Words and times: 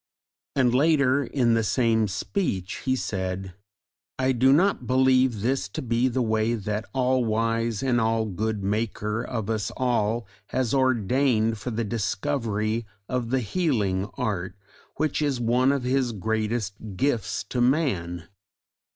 And 0.55 0.73
later 0.73 1.23
in 1.23 1.53
the 1.53 1.61
same 1.63 2.07
speech 2.07 2.77
he 2.85 2.95
said: 2.95 3.53
I 4.17 4.31
do 4.31 4.51
not 4.51 4.87
believe 4.87 5.41
this 5.41 5.69
to 5.77 5.81
be 5.83 6.07
the 6.07 6.23
way 6.23 6.55
that 6.55 6.85
the 6.85 6.89
All 6.95 7.23
wise 7.23 7.83
and 7.83 8.01
All 8.01 8.25
good 8.25 8.63
Maker 8.63 9.21
of 9.23 9.47
us 9.47 9.69
all 9.77 10.25
has 10.47 10.73
ordained 10.73 11.59
for 11.59 11.69
the 11.69 11.83
discovery 11.83 12.87
of 13.07 13.29
the 13.29 13.41
Healing 13.41 14.09
Art 14.17 14.55
which 14.95 15.21
is 15.21 15.39
one 15.39 15.71
of 15.71 15.83
His 15.83 16.13
greatest 16.13 16.73
gifts 16.97 17.43
to 17.49 17.61
man. 17.61 18.27